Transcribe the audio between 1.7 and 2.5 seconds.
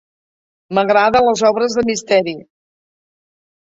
de misteri.